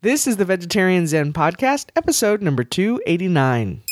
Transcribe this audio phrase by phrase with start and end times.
[0.00, 3.82] This is the Vegetarian Zen Podcast, episode number 289.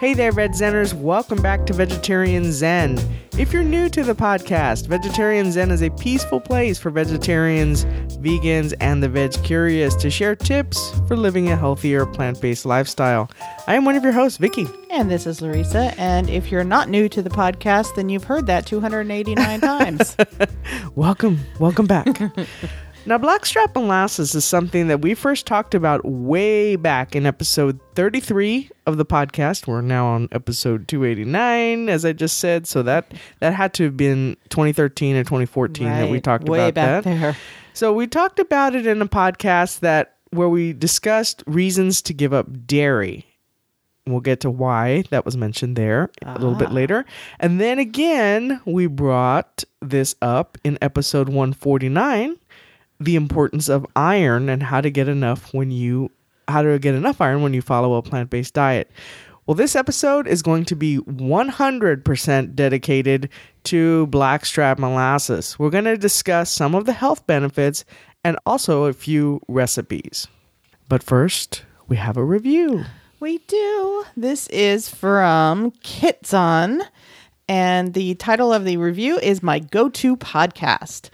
[0.00, 0.94] Hey there, Veg Zenners.
[0.94, 2.98] Welcome back to Vegetarian Zen.
[3.36, 7.84] If you're new to the podcast, Vegetarian Zen is a peaceful place for vegetarians,
[8.16, 13.30] vegans, and the veg curious to share tips for living a healthier plant based lifestyle.
[13.66, 14.66] I am one of your hosts, Vicky.
[14.88, 15.92] And this is Larissa.
[16.00, 20.16] And if you're not new to the podcast, then you've heard that 289 times.
[20.94, 22.06] welcome, welcome back.
[23.06, 28.70] Now, blackstrap molasses is something that we first talked about way back in episode 33
[28.86, 29.66] of the podcast.
[29.66, 32.66] We're now on episode 289, as I just said.
[32.66, 36.68] So that that had to have been 2013 or 2014 right, that we talked way
[36.68, 37.20] about back that.
[37.20, 37.36] There.
[37.72, 42.34] So we talked about it in a podcast that where we discussed reasons to give
[42.34, 43.26] up dairy.
[44.06, 46.72] We'll get to why that was mentioned there a little bit ah.
[46.72, 47.04] later.
[47.38, 52.36] And then again, we brought this up in episode 149
[53.00, 56.10] the importance of iron and how to get enough when you
[56.46, 58.90] how to get enough iron when you follow a plant-based diet.
[59.46, 63.28] Well, this episode is going to be 100% dedicated
[63.64, 65.58] to blackstrap molasses.
[65.58, 67.84] We're going to discuss some of the health benefits
[68.22, 70.28] and also a few recipes.
[70.88, 72.84] But first, we have a review.
[73.18, 74.04] We do.
[74.16, 76.82] This is from Kitzon,
[77.48, 81.10] and the title of the review is My Go To Podcast.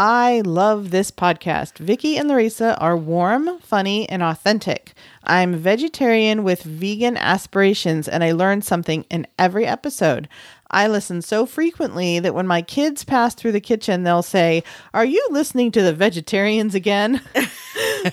[0.00, 1.78] I love this podcast.
[1.78, 4.92] Vicky and Larissa are warm, funny, and authentic.
[5.24, 10.28] I'm vegetarian with vegan aspirations, and I learn something in every episode.
[10.70, 14.62] I listen so frequently that when my kids pass through the kitchen, they'll say,
[14.94, 17.20] Are you listening to the vegetarians again?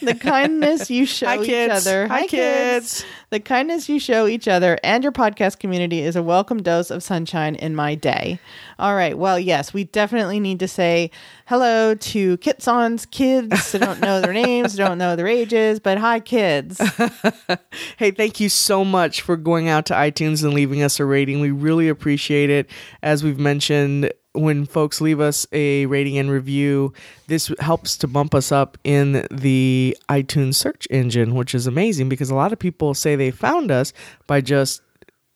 [0.02, 2.08] the kindness you show Hi, each other.
[2.08, 3.04] Hi, Hi kids.
[3.04, 3.06] kids.
[3.36, 7.04] The kindness you show each other and your podcast community is a welcome dose of
[7.04, 8.40] sunshine in my day.
[8.80, 9.18] All right.
[9.18, 11.12] Well, yes, we definitely need to say
[11.46, 13.76] hello to Kitson's kids.
[13.76, 16.80] I don't know their names, don't know their ages, but hi, kids.
[17.98, 21.42] hey, thank you so much for going out to iTunes and leaving us a rating.
[21.42, 22.70] We really appreciate it.
[23.04, 26.94] As we've mentioned, when folks leave us a rating and review,
[27.28, 32.30] this helps to bump us up in the iTunes search engine, which is amazing because
[32.30, 33.94] a lot of people say they found us
[34.28, 34.82] by just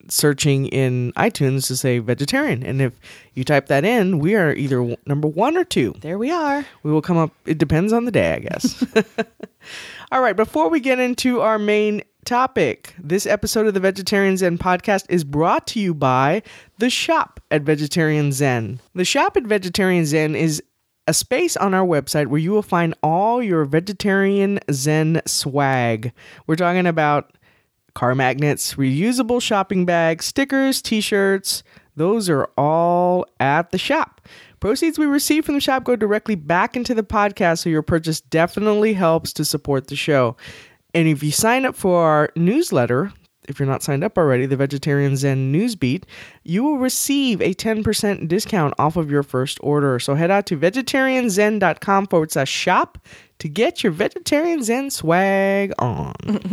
[0.08, 2.62] searching in iTunes to say vegetarian.
[2.62, 2.98] And if
[3.34, 5.94] you type that in, we are either number one or two.
[6.00, 6.64] There we are.
[6.82, 8.84] We will come up, it depends on the day, I guess.
[10.12, 12.94] All right, before we get into our main topic.
[12.98, 16.42] This episode of the Vegetarian Zen podcast is brought to you by
[16.78, 18.80] The Shop at Vegetarian Zen.
[18.94, 20.62] The Shop at Vegetarian Zen is
[21.06, 26.12] a space on our website where you will find all your vegetarian Zen swag.
[26.46, 27.36] We're talking about
[27.94, 31.62] car magnets, reusable shopping bags, stickers, t shirts.
[31.96, 34.20] Those are all at the shop.
[34.60, 38.20] Proceeds we receive from the shop go directly back into the podcast, so your purchase
[38.20, 40.36] definitely helps to support the show.
[40.94, 43.12] And if you sign up for our newsletter,
[43.48, 46.04] if you're not signed up already, the Vegetarian Zen Newsbeat,
[46.44, 49.98] you will receive a 10% discount off of your first order.
[49.98, 52.98] So head out to vegetarianzen.com forward slash shop
[53.38, 56.14] to get your vegetarian Zen swag on.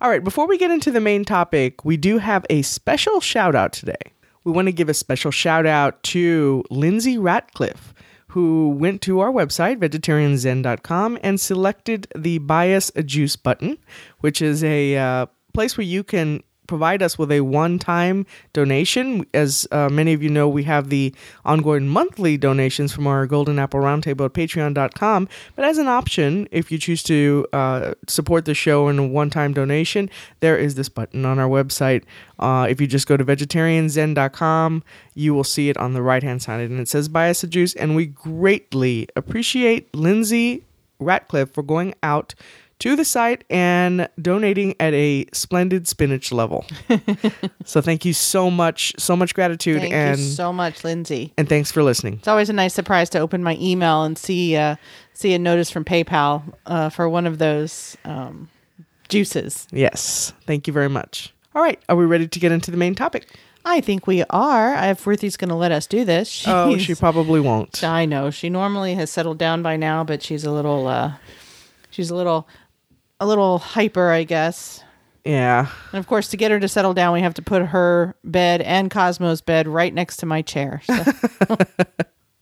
[0.00, 3.54] All right, before we get into the main topic, we do have a special shout
[3.54, 4.12] out today.
[4.44, 7.92] We want to give a special shout out to Lindsay Ratcliffe
[8.36, 13.78] who went to our website, vegetarianzen.com, and selected the Buy Us Juice button,
[14.20, 19.26] which is a uh, place where you can provide us with a one time donation.
[19.34, 23.58] As uh, many of you know, we have the ongoing monthly donations from our Golden
[23.58, 25.28] Apple Roundtable at patreon.com.
[25.54, 29.30] But as an option, if you choose to uh, support the show in a one
[29.30, 30.10] time donation,
[30.40, 32.04] there is this button on our website.
[32.38, 34.82] Uh, if you just go to vegetarianzen.com,
[35.14, 37.46] you will see it on the right hand side and it says buy us a
[37.46, 37.74] juice.
[37.74, 40.62] And we greatly appreciate Lindsay
[40.98, 42.34] Ratcliffe for going out
[42.78, 46.66] to the site and donating at a splendid spinach level.
[47.64, 51.32] so thank you so much, so much gratitude, thank and so much, Lindsay.
[51.38, 52.14] And thanks for listening.
[52.14, 54.76] It's always a nice surprise to open my email and see uh,
[55.14, 58.48] see a notice from PayPal uh, for one of those um,
[59.08, 59.66] juices.
[59.70, 61.32] Yes, thank you very much.
[61.54, 63.28] All right, are we ready to get into the main topic?
[63.64, 64.74] I think we are.
[64.90, 67.82] If Ruthie's going to let us do this, she's, oh, she probably won't.
[67.82, 71.14] I know she normally has settled down by now, but she's a little, uh,
[71.90, 72.46] she's a little
[73.20, 74.82] a little hyper, I guess.
[75.24, 75.68] Yeah.
[75.92, 78.60] And of course, to get her to settle down, we have to put her bed
[78.62, 80.80] and Cosmo's bed right next to my chair.
[80.84, 80.94] So.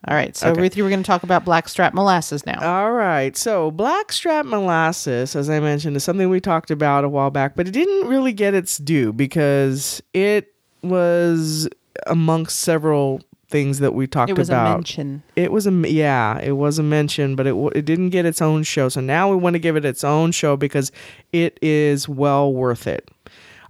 [0.06, 0.37] All right.
[0.37, 0.61] So, okay.
[0.61, 2.61] Ruthie, we're going to talk about blackstrap molasses now.
[2.61, 3.35] All right.
[3.37, 7.67] So, blackstrap molasses, as I mentioned, is something we talked about a while back, but
[7.67, 11.69] it didn't really get its due because it was
[12.06, 13.23] amongst several
[13.55, 14.37] things that we talked about.
[14.37, 14.67] It was about.
[14.67, 15.23] a mention.
[15.37, 18.65] It was a yeah, it was a mention, but it it didn't get its own
[18.65, 18.89] show.
[18.89, 20.91] So now we want to give it its own show because
[21.33, 23.09] it is well worth it.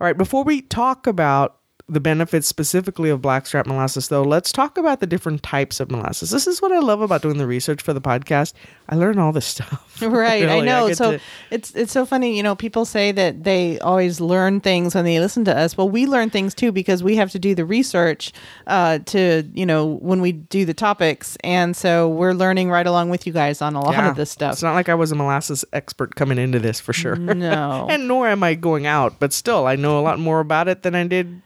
[0.00, 4.78] All right, before we talk about the benefits specifically of blackstrap molasses, though, let's talk
[4.78, 6.30] about the different types of molasses.
[6.30, 8.54] This is what I love about doing the research for the podcast.
[8.88, 9.80] I learn all this stuff.
[10.02, 10.88] Right, I know.
[10.88, 11.20] get so to-
[11.50, 12.36] it's it's so funny.
[12.36, 15.76] You know, people say that they always learn things when they listen to us.
[15.76, 18.32] Well, we learn things too because we have to do the research
[18.66, 23.10] uh, to you know when we do the topics, and so we're learning right along
[23.10, 24.10] with you guys on a lot Yeah.
[24.10, 24.54] of this stuff.
[24.54, 27.14] It's not like I was a molasses expert coming into this for sure.
[27.16, 27.86] No.
[27.90, 30.82] and nor am I going out, but still, I know a lot more about it
[30.82, 31.40] than I did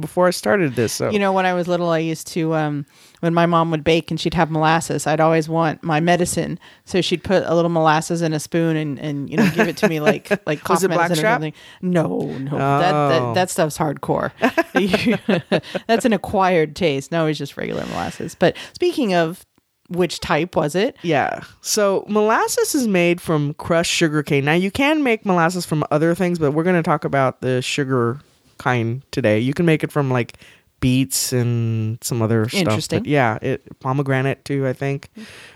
[0.00, 0.92] before I started this.
[0.92, 2.86] So You know, when I was little, I used to, um,
[3.20, 6.58] when my mom would bake and she'd have molasses, I'd always want my medicine.
[6.84, 9.76] So she'd put a little molasses in a spoon and, and you know, give it
[9.78, 11.52] to me like like cough medicine or something.
[11.80, 12.06] No,
[12.38, 13.08] no, that, Oh.
[13.08, 14.30] that that stuff's hardcore.
[15.86, 17.12] That's an acquired taste.
[17.12, 18.34] No, it's just regular molasses.
[18.34, 19.44] But speaking of
[19.88, 20.96] which type was it?
[21.02, 21.42] Yeah.
[21.60, 24.44] So molasses is made from crushed sugar cane.
[24.44, 27.60] Now you can make molasses from other things, but we're going to talk about the
[27.60, 28.18] sugar
[28.58, 29.38] kind today.
[29.38, 30.38] You can make it from like
[30.80, 32.60] beets and some other stuff.
[32.60, 32.98] Interesting.
[33.00, 35.08] But yeah, it pomegranate too, I think.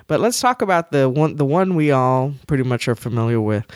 [0.06, 3.66] But let's talk about the one the one we all pretty much are familiar with.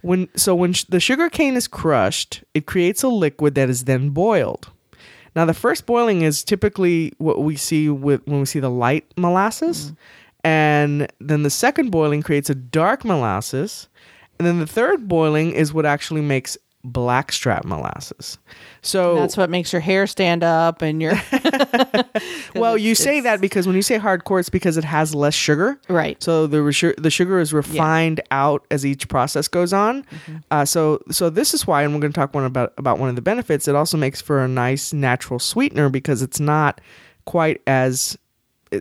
[0.00, 3.84] When so when sh- the sugar cane is crushed, it creates a liquid that is
[3.84, 4.70] then boiled.
[5.36, 9.04] Now, the first boiling is typically what we see with when we see the light
[9.16, 9.94] molasses, mm-hmm.
[10.44, 13.88] and then the second boiling creates a dark molasses,
[14.38, 18.38] and then the third boiling is what actually makes blackstrap molasses.
[18.82, 21.12] So That's what makes your hair stand up and your
[22.54, 25.34] well, you it's- say that because when you say hardcore, it's because it has less
[25.34, 25.78] sugar.
[25.88, 26.20] right.
[26.22, 30.02] So the resu- the sugar is refined out as each process goes on.
[30.04, 30.36] Mm-hmm.
[30.50, 33.08] Uh, so so this is why, and we're going to talk one about about one
[33.08, 33.68] of the benefits.
[33.68, 36.80] It also makes for a nice natural sweetener because it's not
[37.26, 38.16] quite as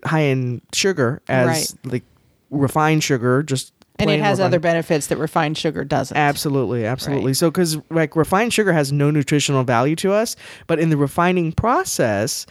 [0.05, 1.47] high in sugar as
[1.83, 1.91] Right.
[1.93, 2.03] like
[2.49, 3.43] refined sugar.
[3.43, 6.15] Just And it has refined- other benefits that refined sugar doesn't.
[6.15, 7.27] Absolutely, absolutely.
[7.27, 7.37] Right.
[7.37, 10.35] So, because like refined sugar has no nutritional value to us,
[10.67, 12.45] but in the refining process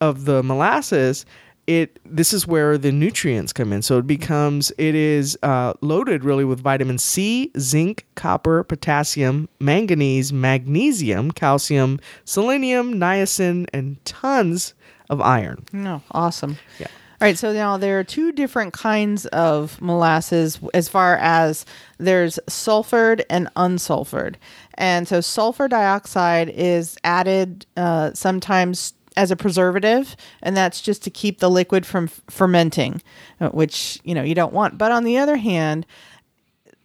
[0.00, 1.24] of the molasses,
[1.66, 3.80] it this is where the nutrients come in.
[3.82, 10.32] So it becomes it is uh, loaded really with vitamin C, zinc, copper, potassium, manganese,
[10.32, 14.74] magnesium, calcium, selenium, niacin, and tons
[15.08, 15.64] of iron.
[15.72, 16.58] No, awesome.
[16.78, 16.88] Yeah.
[17.20, 21.64] All right, so now there are two different kinds of molasses as far as
[21.98, 24.34] there's sulfured and unsulfured.
[24.74, 31.10] And so sulfur dioxide is added uh, sometimes as a preservative, and that's just to
[31.10, 33.00] keep the liquid from f- fermenting,
[33.40, 34.76] uh, which, you know, you don't want.
[34.76, 35.86] But on the other hand,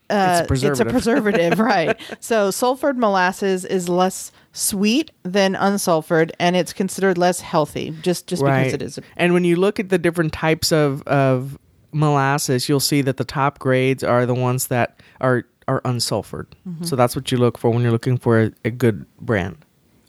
[0.09, 1.59] uh, It's a It's a preservative.
[1.59, 2.00] right?
[2.19, 8.44] So sulfured molasses is less sweet than unsulfured, and it's considered less healthy just just
[8.44, 8.97] because it is.
[8.97, 11.57] A, and when you look at the different types of of
[11.91, 16.47] molasses, you'll see that the top grades are the ones that are are unsulfured.
[16.67, 16.83] Mm-hmm.
[16.85, 19.57] So that's what you look for when you're looking for a, a good brand.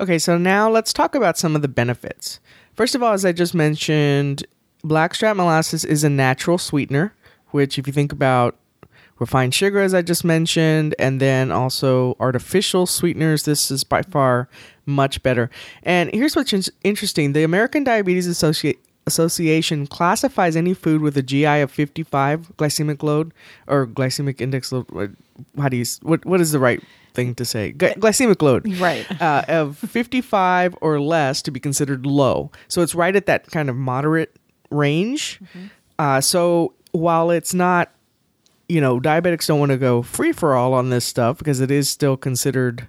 [0.00, 2.41] Okay, so now let's talk about some of the benefits.
[2.75, 4.47] First of all, as I just mentioned,
[4.82, 7.14] blackstrap molasses is a natural sweetener,
[7.49, 8.56] which if you think about
[9.20, 13.44] refined sugar as I just mentioned, and then also artificial sweeteners.
[13.44, 14.49] This is by far
[14.87, 15.50] much better.
[15.84, 21.22] And here's what's in- interesting: the American Diabetes Associ- Association classifies any food with a
[21.22, 23.32] GI of 55 glycemic load
[23.66, 25.16] or glycemic index load.
[25.56, 25.85] How do you?
[26.02, 26.83] What what is the right
[27.14, 27.73] thing to say?
[27.73, 29.06] Gly- glycemic load right.
[29.21, 32.50] uh, of 55 or less to be considered low.
[32.68, 34.37] So it's right at that kind of moderate
[34.71, 35.40] range.
[35.99, 37.92] Uh, so while it's not,
[38.71, 41.71] you know, diabetics don't want to go free for all on this stuff because it
[41.71, 42.87] is still considered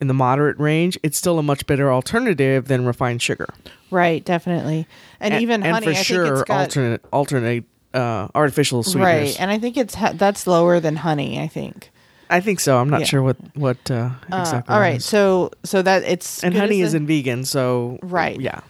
[0.00, 3.46] in the moderate range, it's still a much better alternative than refined sugar.
[3.90, 4.86] Right, definitely.
[5.20, 7.64] And, even and honey, for I sure, think it's got alternate alternate
[7.94, 9.04] uh, artificial sweeteners.
[9.04, 11.38] right, and I think it's that's lower than honey.
[11.40, 11.90] I think.
[12.30, 12.78] I think so.
[12.78, 13.06] I'm not Yeah.
[13.06, 13.94] sure what what uh,
[14.32, 14.74] Uh, exactly.
[14.74, 15.04] all that right, is.
[15.04, 18.40] so so that it's and honey as is a- in vegan, so Right.
[18.40, 18.60] Yeah.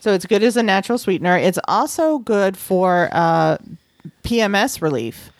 [0.00, 1.36] so it's good as a natural sweetener.
[1.36, 3.58] It's also good for uh,
[4.24, 5.30] PMS relief.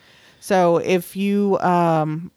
[0.45, 2.29] So if you um,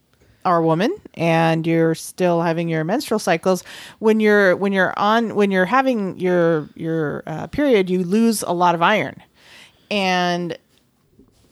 [0.43, 3.63] are a woman and you're still having your menstrual cycles,
[3.99, 8.53] when you're when you're on when you're having your your uh, period, you lose a
[8.53, 9.23] lot of iron,
[9.91, 10.57] and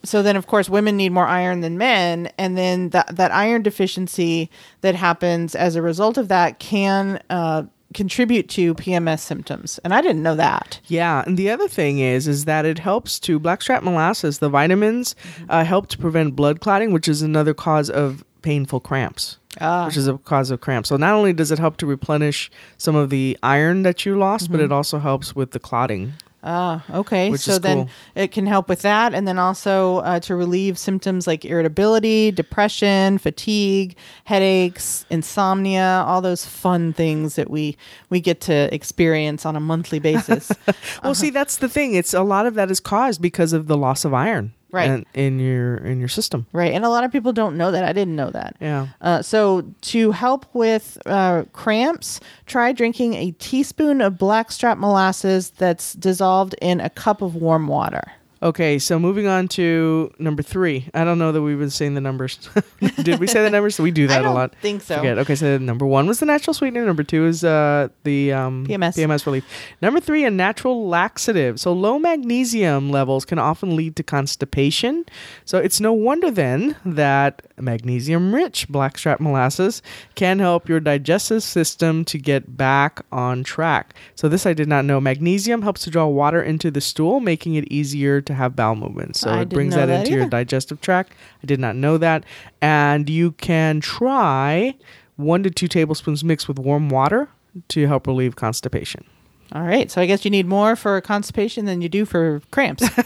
[0.02, 2.32] so then of course women need more iron than men.
[2.38, 4.48] And then that that iron deficiency
[4.80, 7.64] that happens as a result of that can uh,
[7.96, 12.28] contribute to PMS symptoms and I didn't know that Yeah, and the other thing is,
[12.28, 14.38] is that it helps to blackstrap molasses.
[14.38, 15.50] The vitamins Mm-hmm.
[15.50, 19.38] uh, help to prevent blood clotting, which is another cause of painful cramps.
[19.60, 19.86] Ah.
[19.86, 20.88] Which is a cause of cramps.
[20.90, 24.44] So not only does it help to replenish some of the iron that you lost,
[24.44, 24.52] Mm-hmm.
[24.52, 26.12] but it also helps with the clotting.
[26.48, 27.28] Ah, okay.
[27.28, 27.90] Which so then cool.
[28.14, 33.18] it can help with that, and then also uh, to relieve symptoms like irritability, depression,
[33.18, 37.76] fatigue, headaches, insomnia, all those fun things that we
[38.10, 40.52] we get to experience on a monthly basis.
[41.02, 41.94] Well, see, that's the thing.
[41.94, 44.90] It's a lot of that is caused because of the loss of iron, Right.
[44.90, 46.46] in, in your in your system.
[46.52, 47.84] right, and a lot of people don't know that.
[47.84, 48.56] I didn't know that.
[48.60, 48.88] Yeah.
[49.00, 55.94] Uh, so to help with uh, cramps, try drinking a teaspoon of blackstrap molasses that's
[55.94, 58.12] dissolved in a cup of warm water.
[58.42, 60.88] Okay, so moving on to number three.
[60.92, 62.38] I don't know that we've been saying the numbers.
[63.02, 63.78] Did we say the numbers?
[63.78, 64.54] We do that I don't a lot.
[64.60, 64.96] think so.
[64.96, 65.18] Forget.
[65.18, 66.84] Okay, so number one was the natural sweetener.
[66.84, 68.94] Number two is uh, the um, PMS.
[68.96, 69.46] PMS relief.
[69.80, 71.58] Number three, a natural laxative.
[71.58, 75.06] So low magnesium levels can often lead to constipation.
[75.46, 79.80] So it's no wonder then that magnesium-rich blackstrap molasses
[80.14, 83.94] can help your digestive system to get back on track.
[84.14, 85.00] So this I did not know.
[85.00, 89.20] Magnesium helps to draw water into the stool, making it easier to have bowel movements.
[89.20, 91.12] So I it brings that, that into your digestive tract.
[91.42, 92.24] I did not know that.
[92.60, 94.74] And you can try
[95.16, 97.28] one to two tablespoons mixed with warm water
[97.68, 99.04] to help relieve constipation.
[99.52, 99.90] All right.
[99.90, 102.82] So I guess you need more for constipation than you do for cramps.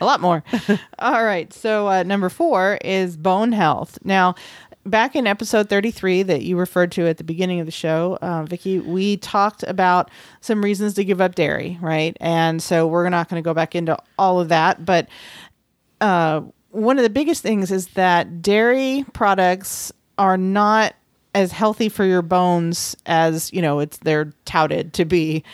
[0.00, 0.42] a lot more.
[0.98, 1.52] All right.
[1.52, 3.98] So uh, number four is bone health.
[4.04, 4.34] Now,
[4.90, 8.42] back in episode 33 that you referred to at the beginning of the show, uh,
[8.44, 12.16] Vicky, we talked about some reasons to give up dairy, right?
[12.20, 14.84] And so we're not going to go back into all of that.
[14.84, 15.08] But
[16.00, 20.94] uh, one of the biggest things is that dairy products are not
[21.34, 25.44] as healthy for your bones as you know it's they're touted to be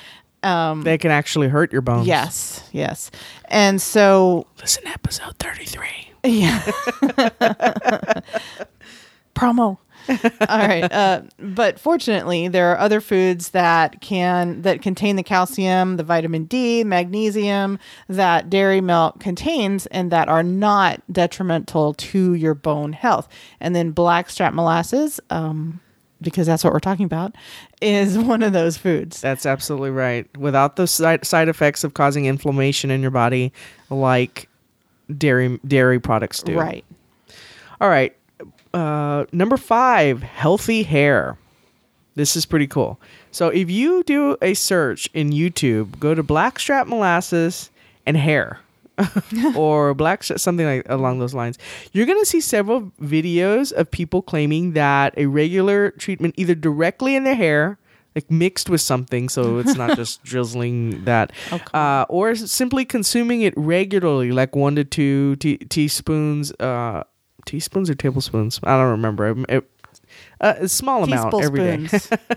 [0.43, 2.07] They can actually hurt your bones.
[2.07, 3.11] yes yes
[3.49, 5.89] and so Listen to episode 33.
[6.25, 6.63] yeah
[9.35, 9.79] promo
[10.49, 15.97] all right uh, but fortunately there are other foods that can that contain the calcium
[15.97, 22.55] the vitamin d magnesium that dairy milk contains and that are not detrimental to your
[22.55, 23.29] bone health
[23.61, 25.81] and then blackstrap molasses um,
[26.21, 27.35] because that's what we're talking about
[27.81, 30.27] is one of those foods That's absolutely right.
[30.37, 33.53] Without the side, side effects of causing inflammation in your body,
[33.91, 34.49] like
[35.17, 36.59] dairy dairy products do.
[36.59, 36.85] right
[37.81, 38.17] All right.
[38.75, 41.39] Uh, number five, healthy hair.
[42.17, 43.01] This is pretty cool.
[43.31, 47.71] So if you do a search in YouTube, go to blackstrap molasses
[48.05, 48.59] and hair.
[49.57, 51.59] or black something like along those lines
[51.93, 57.17] you're going to see several videos of people claiming that a regular treatment either directly
[57.17, 57.77] in their hair
[58.15, 61.33] like mixed with something so it's not just drizzling that
[61.75, 67.03] uh, or simply consuming it regularly like one to two te- teaspoons uh,
[67.47, 68.61] teaspoons or tablespoons?
[68.63, 69.45] I don't remember.
[69.49, 69.71] It-
[70.41, 71.75] uh, a small amount every day.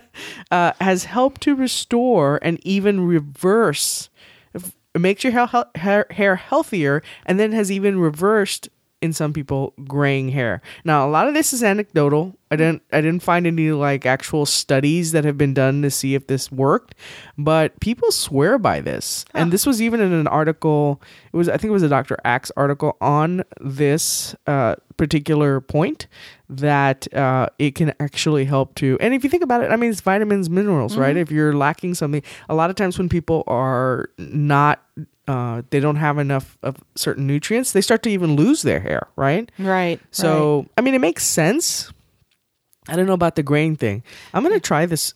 [0.50, 4.08] Uh, has helped to restore and even reverse
[4.54, 8.68] it makes your hair, hair, hair healthier and then has even reversed
[9.00, 10.60] in some people graying hair.
[10.84, 12.34] Now a lot of this is anecdotal.
[12.50, 16.14] I didn't i didn't find any like actual studies that have been done to see
[16.14, 16.94] if this worked
[17.36, 19.24] but people swear by this.
[19.34, 21.00] And this was even in an article
[21.32, 26.06] it was i think it was a dr axe article on this uh, particular point
[26.48, 29.90] that uh, it can actually help to and if you think about it i mean
[29.90, 31.16] it's vitamins minerals right?
[31.16, 34.82] If you're lacking something a lot of times when people are not
[35.28, 39.06] uh, they don't have enough of certain nutrients they start to even lose their hair
[39.14, 41.92] right right so i mean it makes sense
[42.90, 44.02] I don't know about the grain thing.
[44.32, 45.12] I'm gonna try this.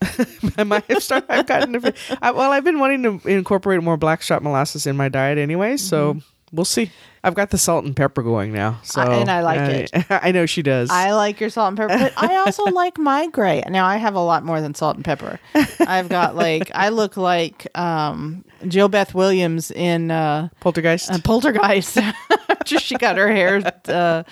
[0.59, 1.31] I might have started.
[1.31, 1.75] I've gotten.
[1.75, 5.79] A, I, well, I've been wanting to incorporate more blackstrap molasses in my diet anyway,
[5.79, 6.19] so
[6.53, 6.91] we'll see.
[7.25, 9.91] I've got the salt and pepper going now, so I- and I like it.
[10.11, 10.91] I know she does.
[10.91, 13.63] I like your salt and pepper, but I also like my gray.
[13.69, 15.39] Now I have a lot more than salt and pepper.
[15.81, 21.13] I've got like I look like um, JoBeth Williams in uh, Poltergeist.
[21.13, 21.99] uh, Poltergeist.
[22.65, 24.23] Just she got her hair uh,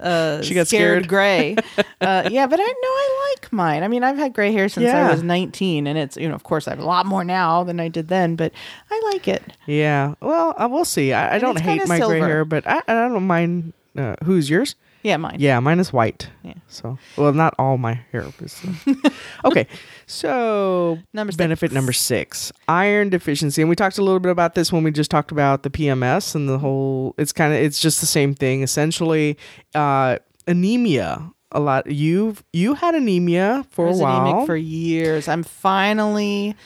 [0.00, 1.08] uh, She got scared.
[1.08, 1.56] gray.
[2.00, 3.82] Uh, yeah, but I know I like mine.
[3.82, 5.06] I mean, I've had gray hair since Yeah.
[5.08, 7.64] I was 19, and it's you know, of course, I have a lot more now
[7.64, 8.52] than I did then, but
[8.90, 9.42] I like it.
[9.66, 10.14] yeah.
[10.20, 11.12] Well, uh, we'll see.
[11.12, 12.35] I, I don't hate my gray silver.
[12.36, 13.72] Hair, but I, I don't mind.
[13.96, 14.74] Uh, who's yours?
[15.02, 15.36] Yeah, mine.
[15.38, 16.28] Yeah, mine is white.
[16.42, 16.54] Yeah.
[16.68, 18.60] So, well, not all my hair is.
[18.86, 18.94] uh,
[19.44, 19.66] okay.
[20.06, 21.36] So, Number six.
[21.36, 23.62] benefit number six iron deficiency.
[23.62, 26.34] And we talked a little bit about this when we just talked about the PMS
[26.34, 28.62] and the whole, it's kind of, it's just the same thing.
[28.62, 29.38] Essentially,
[29.74, 31.30] uh, anemia.
[31.52, 31.86] A lot.
[31.86, 34.26] You've, you had anemia for a while.
[34.26, 35.28] anemic for years.
[35.28, 36.56] I'm finally.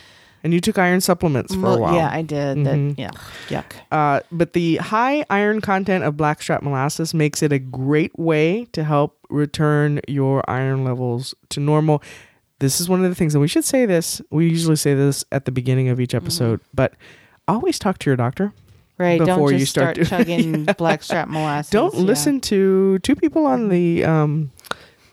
[0.42, 1.94] And you took iron supplements for a while.
[1.94, 2.58] Yeah, I did.
[2.58, 2.96] Mhm.
[2.96, 3.10] That, yeah,
[3.48, 3.64] yuck.
[3.92, 8.84] Uh, but the high iron content of blackstrap molasses makes it a great way to
[8.84, 12.02] help return your iron levels to normal.
[12.58, 14.20] This is one of the things, and we should say this.
[14.30, 16.92] We usually say this at the beginning of each episode, but
[17.48, 18.52] always talk to your doctor.
[18.98, 19.18] Right.
[19.18, 21.70] Before you start start, doing- chugging blackstrap molasses.
[21.70, 22.00] Don't yeah.
[22.02, 24.50] listen to two people on the um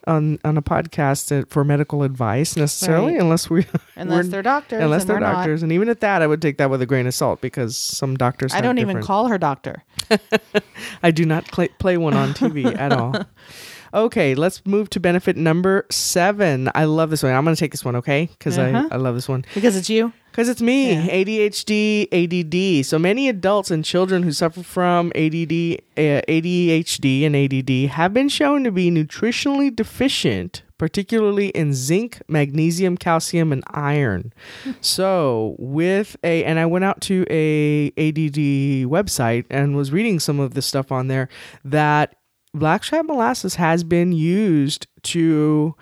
[0.08, 3.22] on on a podcast for medical advice necessarily, Right.
[3.22, 4.82] unless we unless they're doctors.
[4.82, 5.34] unless they're we're not.
[5.34, 7.76] doctors, and even at that, I would take that with a grain of salt because
[7.78, 8.54] some doctors.
[8.54, 9.84] I don't even different- call her doctor.
[11.04, 13.14] I do not play one on TV at all.
[13.94, 16.70] Okay, let's move to benefit number seven.
[16.76, 17.34] I love this one.
[17.34, 18.30] I'm going to take this one, okay?
[18.38, 18.88] Because Uh-huh.
[18.92, 19.46] I, I love this one.
[19.54, 20.12] Because it's you.
[20.32, 21.08] Because it's me, Yeah.
[21.08, 22.86] ADHD, ADD.
[22.86, 28.30] So many adults and children who suffer from ADD, uh, ADHD, and ADD have been
[28.30, 34.32] shown to be nutritionally deficient, particularly in zinc, magnesium, calcium, and iron.
[34.82, 40.40] so with a, and I went out to a ADD website and was reading some
[40.40, 41.30] of the stuff on there
[41.66, 42.16] that
[42.60, 45.76] blackstrap molasses has been used to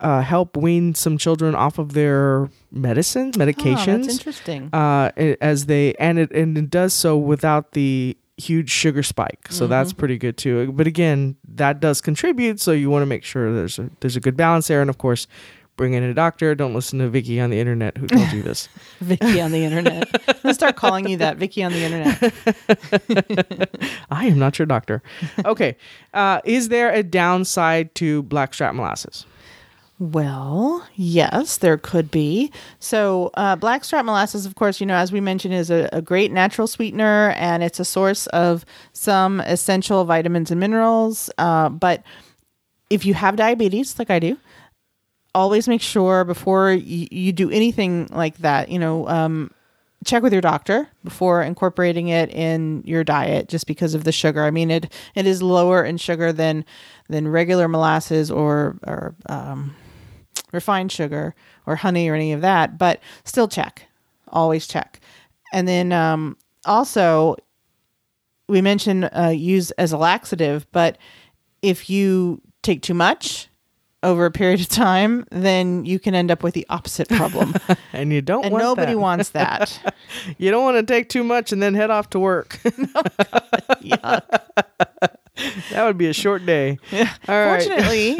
[0.00, 4.70] uh, help wean some children off of their medicine Oh, medications that's interesting.
[4.72, 5.10] uh,
[5.40, 9.70] as they and it and it does so without the huge sugar spike so Mm-hmm.
[9.70, 13.52] that's pretty good too but again that does contribute so you want to make sure
[13.52, 15.26] there's a there's a good balance there and of course
[15.80, 18.68] bring in a doctor don't listen to vicky on the internet who told you this
[19.00, 20.06] Vicky on the internet.
[20.28, 23.78] I'm gonna start calling you that, Vicky on the internet.
[24.10, 25.02] i am not your doctor
[25.46, 25.74] okay
[26.12, 29.24] uh, is there a downside to blackstrap molasses
[29.98, 32.50] Well, yes, there could be.
[32.78, 36.32] So, uh, blackstrap molasses, of course, you know, as we mentioned, is a, a great
[36.32, 41.28] natural sweetener and it's a source of some essential vitamins and minerals.
[41.36, 42.02] Uh, but
[42.88, 44.38] if you have diabetes, like I do,
[45.34, 49.50] always make sure before you, you do anything like that, you know, um,
[50.04, 54.44] check with your doctor before incorporating it in your diet just because of the sugar.
[54.44, 56.64] I mean, it it is lower in sugar than
[57.08, 59.76] than regular molasses or or um,
[60.52, 61.34] refined sugar
[61.66, 63.86] or honey or any of that, but still check.
[64.28, 65.00] Always check.
[65.52, 67.36] And then um, also,
[68.48, 70.96] we mentioned uh, use as a laxative, but
[71.62, 73.49] if you take too much
[74.02, 77.54] over a period of time, then you can end up with the opposite problem.
[77.92, 78.98] and you don't and want nobody that.
[78.98, 79.94] wants that.
[80.38, 82.58] you don't want to take too much and then head off to work
[82.94, 83.02] oh,
[83.80, 84.20] yeah.
[85.70, 88.18] that would be a short day all right Fortunately,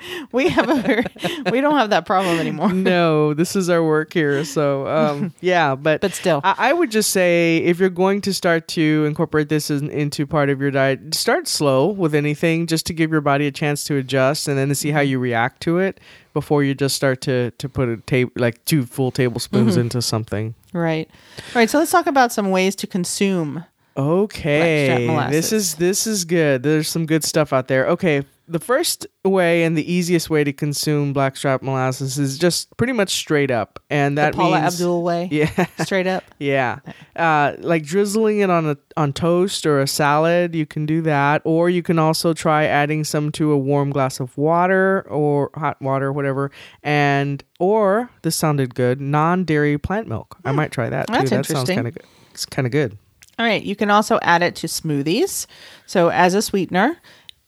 [0.32, 1.04] we have a
[1.50, 2.72] we don't have that problem anymore.
[2.72, 4.44] no, this is our work here.
[4.44, 6.40] So, um, yeah, but But still.
[6.44, 10.26] I, I would just say if you're going to start to incorporate this in, into
[10.26, 13.84] part of your diet, start slow with anything, just to give your body a chance
[13.84, 15.98] to adjust, and then to see how you react to it
[16.34, 19.80] before you just start to to put a table like two full tablespoons Mm-hmm.
[19.80, 20.54] into something.
[20.72, 21.08] Right.
[21.38, 21.68] All right.
[21.68, 23.64] So let's talk about some ways to consume.
[23.96, 26.62] Okay, this is this is good.
[26.62, 27.86] There's some good stuff out there.
[27.88, 32.92] Okay, the first way and the easiest way to consume blackstrap molasses is just pretty
[32.92, 35.28] much straight up, and that the Paula means Abdul way.
[35.30, 36.24] yeah, Straight up.
[36.38, 36.78] yeah,
[37.16, 40.54] uh, like drizzling it on a on toast or a salad.
[40.54, 44.20] You can do that, or you can also try adding some to a warm glass
[44.20, 46.50] of water or hot water, whatever.
[46.82, 50.36] And or this sounded good, non dairy plant milk.
[50.44, 51.12] I might try that too.
[51.12, 52.04] That's that sounds kind of good.
[52.32, 52.96] It's kind of good.
[53.38, 53.62] All right.
[53.62, 55.46] You can also add it to smoothies.
[55.86, 56.96] So as a sweetener.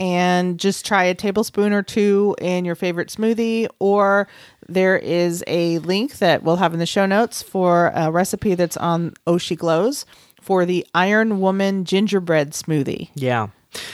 [0.01, 4.27] And just try a tablespoon or two in your favorite smoothie, or
[4.67, 8.79] there is a link that we'll have in the show notes for a recipe that's
[8.79, 10.07] on Oshi Glows
[10.41, 13.11] for the Iron Woman gingerbread smoothie.
[13.15, 13.49] Yeah.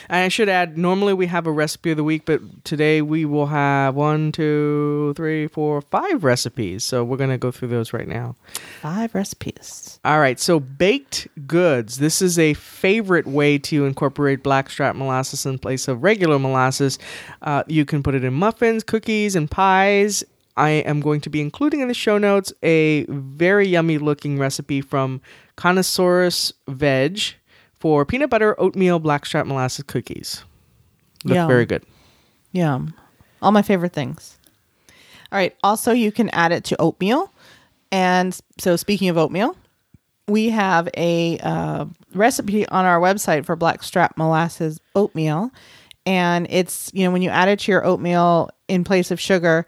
[0.09, 3.25] And I should add, normally we have a recipe of the week, but today we
[3.25, 6.85] will have one, two, three, four, five recipes.
[6.85, 8.37] So we're going to go through those right now.
[8.81, 10.01] Five recipes.
[10.05, 10.39] All right.
[10.41, 11.99] So baked goods.
[11.99, 16.99] This is a favorite way to incorporate blackstrap molasses in place of regular molasses.
[17.43, 20.25] Uh, you can put it in muffins, cookies, and pies.
[20.57, 24.81] I am going to be including in the show notes a very yummy looking recipe
[24.81, 25.21] from
[25.57, 27.35] Connoisseurus Veg
[27.79, 30.45] for peanut butter oatmeal blackstrap molasses cookies.
[31.25, 31.49] Look Yum.
[31.49, 31.85] very good.
[32.53, 32.95] Yum.
[33.43, 34.39] All my favorite things.
[35.33, 35.55] All right.
[35.63, 37.33] Also, you can add it to oatmeal.
[37.93, 39.57] And so, speaking of oatmeal,
[40.29, 45.51] we have a uh, recipe on our website for blackstrap molasses oatmeal.
[46.05, 49.67] And it's, you know, when you add it to your oatmeal in place of sugar,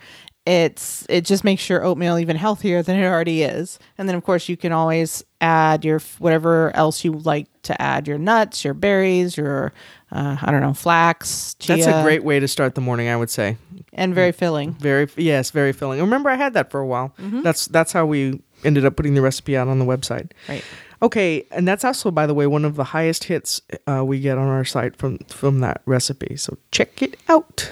[0.48, 3.78] it's it just makes your oatmeal even healthier than it already is.
[3.98, 8.08] And then of course you can always add your whatever else you like to add,
[8.08, 9.74] your nuts, your berries, your
[10.10, 13.16] uh, I don't know, flax, chia, That's a great way to start the morning, I
[13.16, 13.58] would say.
[13.92, 14.72] and very filling.
[14.74, 16.00] Very yes, very filling.
[16.00, 17.14] Remember, I had that for a while.
[17.18, 20.30] That's that's how we ended up putting the recipe out on the website.
[20.48, 20.64] Right.
[21.00, 24.38] Okay, and that's also, by the way, one of the highest hits uh, we get
[24.38, 26.36] on our site from from that recipe.
[26.36, 27.70] So check it out.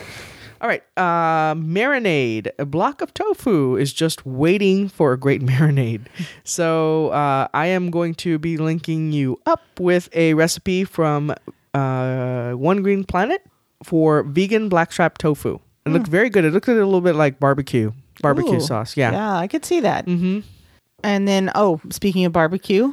[0.61, 2.49] All right, uh, marinade.
[2.59, 6.07] A block of tofu is just waiting for a great marinade.
[6.45, 11.35] So uh, I am going to be linking you up with a recipe from
[11.75, 13.43] uh, One Green Planet
[13.83, 15.59] for vegan blackstrap tofu.
[15.85, 16.45] It looked very good.
[16.45, 18.61] It looked a little bit like barbecue barbecue Ooh.
[18.61, 18.97] sauce.
[18.97, 19.13] Yeah.
[19.13, 20.07] Yeah, I could see that.
[20.07, 20.41] Mm-hmm.
[21.03, 22.93] And then, oh, speaking of barbecue,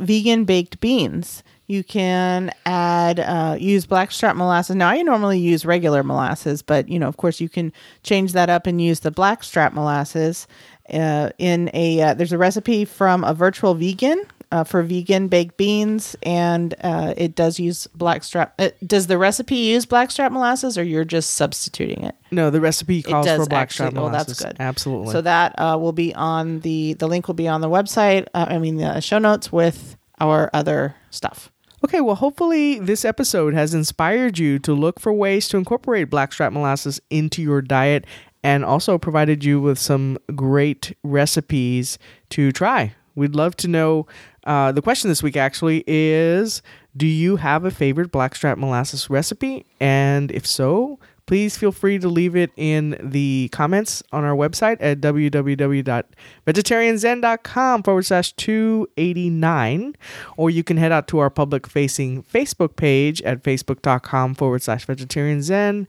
[0.00, 1.42] vegan baked beans.
[1.66, 4.76] You can add, uh, use blackstrap molasses.
[4.76, 8.50] Now, I normally use regular molasses, but you know, of course, you can change that
[8.50, 10.46] up and use the blackstrap molasses.
[10.92, 14.22] Uh, in a, uh, there's a recipe from a virtual vegan
[14.54, 18.54] uh, for vegan baked beans, and uh, it does use blackstrap.
[18.60, 22.14] Uh, does the recipe use blackstrap molasses, or you're just substituting it?
[22.30, 24.38] No, the recipe calls for blackstrap actually- molasses.
[24.38, 24.56] that's good.
[24.60, 25.10] Absolutely.
[25.10, 28.28] So that uh, will be on the the link will be on the website.
[28.32, 31.50] Uh, I mean the show notes with our other stuff.
[31.84, 36.52] Okay, well, hopefully this episode has inspired you to look for ways to incorporate blackstrap
[36.52, 38.06] molasses into your diet
[38.44, 41.98] and also provided you with some great recipes
[42.30, 42.94] to try.
[43.14, 44.06] We'd love to know.
[44.44, 46.62] Uh, the question this week actually is
[46.96, 49.64] Do you have a favorite blackstrap molasses recipe?
[49.80, 54.76] And if so, please feel free to leave it in the comments on our website
[54.80, 59.96] at www.vegetarianzen.com forward slash 289.
[60.36, 64.86] Or you can head out to our public facing Facebook page at facebook.com forward slash
[64.86, 65.86] vegetarianzen.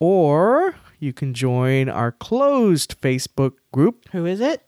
[0.00, 4.62] Or you can join our closed Facebook group Who is it?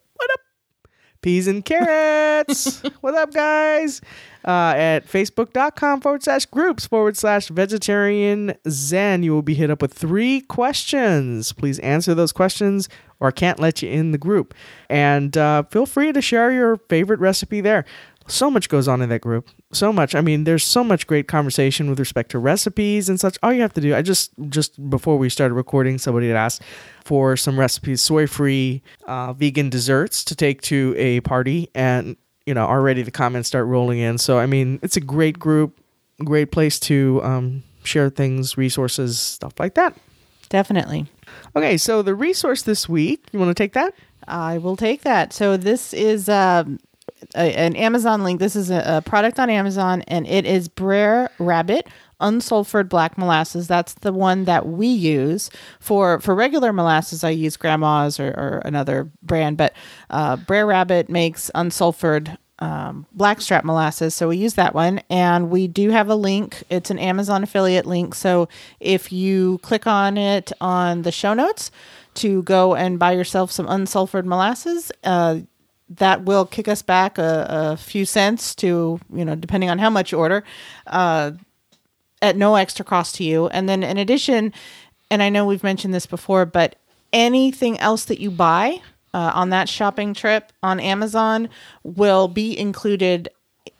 [1.22, 2.82] Peas and carrots.
[3.00, 4.00] what up, guys?
[4.46, 9.24] Uh, at facebook.com forward slash groups forward slash vegetarian zen.
[9.24, 11.52] You will be hit up with three questions.
[11.52, 12.88] Please answer those questions
[13.20, 14.54] or I can't let you in the group.
[14.88, 17.84] And uh, feel free to share your favorite recipe there.
[18.28, 19.50] So much goes on in that group.
[19.72, 20.14] So much.
[20.14, 23.38] I mean, there's so much great conversation with respect to recipes and such.
[23.42, 26.62] All you have to do, I just, just before we started recording, somebody had asked
[27.04, 31.70] for some recipes, soy free uh, vegan desserts to take to a party.
[31.74, 34.18] And, you know, already the comments start rolling in.
[34.18, 35.78] So, I mean, it's a great group,
[36.24, 39.96] great place to um, share things, resources, stuff like that.
[40.48, 41.06] Definitely.
[41.56, 43.94] Okay, so the resource this week, you want to take that?
[44.28, 45.32] I will take that.
[45.32, 46.78] So this is um,
[47.34, 48.38] a, an Amazon link.
[48.38, 51.88] This is a, a product on Amazon, and it is Brer Rabbit
[52.20, 53.68] unsulfured black molasses.
[53.68, 55.50] That's the one that we use
[55.80, 57.24] for for regular molasses.
[57.24, 59.72] I use Grandma's or, or another brand, but
[60.10, 64.14] uh, Brer Rabbit makes unsulfured um, blackstrap molasses.
[64.14, 66.62] So we use that one, and we do have a link.
[66.70, 68.14] It's an Amazon affiliate link.
[68.14, 68.48] So
[68.80, 71.70] if you click on it on the show notes
[72.14, 75.40] to go and buy yourself some unsulfured molasses, uh,
[75.88, 79.90] that will kick us back a, a few cents to you know depending on how
[79.90, 80.42] much you order.
[80.86, 81.32] Uh,
[82.22, 83.48] at no extra cost to you.
[83.48, 84.52] And then in addition,
[85.10, 86.76] and I know we've mentioned this before, but
[87.12, 88.80] anything else that you buy
[89.14, 91.48] uh, on that shopping trip on Amazon
[91.82, 93.28] will be included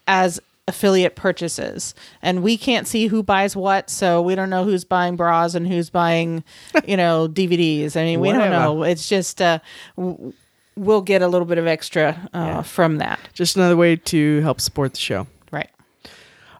[0.06, 1.94] as affiliate purchases.
[2.22, 5.66] And we can't see who buys what so we don't know who's buying bras and
[5.66, 6.42] who's buying
[6.86, 8.82] you know dvds i mean we don't know.
[8.82, 9.60] It's just uh
[10.76, 13.18] we'll get a little bit of extra uh, from that.
[13.32, 15.26] Just another way to help support the show.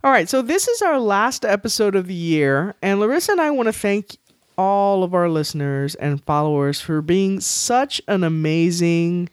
[0.06, 3.50] All right, so this is our last episode of the year, and Larissa and I
[3.50, 4.18] want to thank
[4.56, 9.28] all of our listeners and followers for being such an amazing,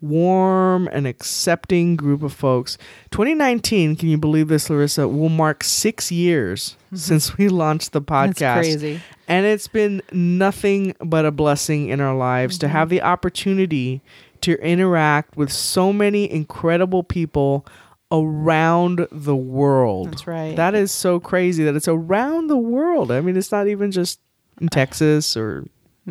[0.00, 2.78] warm, and accepting group of folks.
[3.12, 6.96] 2019, can you believe this, Larissa, will mark six years mm-hmm.
[6.96, 8.38] since we launched the podcast.
[8.38, 9.00] That's crazy.
[9.28, 12.72] And it's been nothing but a blessing in our lives to mm-hmm.
[12.72, 14.02] have the opportunity
[14.40, 17.64] to interact with so many incredible people
[18.10, 20.12] around the world.
[20.12, 20.56] That's right.
[20.56, 23.10] That is so crazy that it's around the world.
[23.10, 24.20] I mean, it's not even just
[24.60, 25.66] in Texas or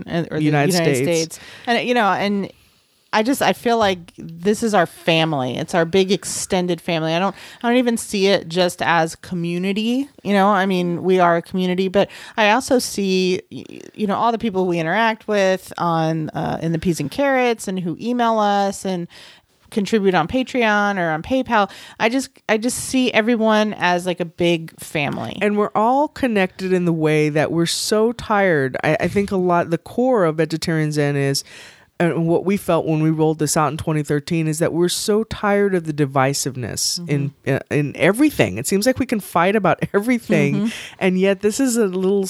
[0.05, 1.39] and, or United States.
[1.65, 2.51] And you know, and
[3.13, 5.57] I just I feel like this is our family.
[5.57, 7.13] It's our big extended family.
[7.13, 10.09] I don't I don't even see it just as community.
[10.23, 14.31] You know, I mean, we are a community, but I also see you know all
[14.31, 18.39] the people we interact with on uh, in the peas and carrots and who email
[18.39, 19.07] us and
[19.71, 21.69] contribute on Patreon or on PayPal.
[21.99, 25.37] I just I just see everyone as like a big family.
[25.41, 28.77] and we're all connected in the way that we're so tired.
[28.83, 31.43] I, I think a lot the core of vegetarian zen is
[31.99, 35.23] and what we felt when we rolled this out in 2013 is that we're so
[35.23, 38.57] tired of the divisiveness in uh, in everything.
[38.57, 42.27] It seems like we can fight about everything, and yet this is a little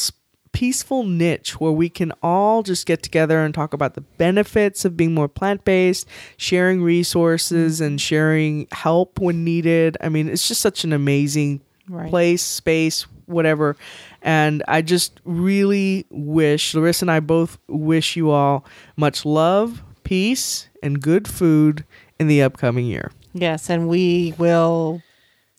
[0.57, 4.97] peaceful niche where we can all just get together and talk about the benefits of
[4.97, 7.85] being more plant-based, sharing resources mm-hmm.
[7.85, 9.95] and sharing help when needed.
[10.01, 12.09] I mean, it's just such an amazing Right.
[12.09, 13.77] place, space, whatever.
[14.21, 18.65] And I just really wish, Larissa and I both wish you all
[18.97, 21.85] much love, peace, and good food
[22.19, 23.11] in the upcoming year.
[23.33, 25.01] Yes, and we will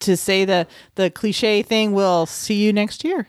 [0.01, 3.29] to say the the cliche thing, we'll see you next year.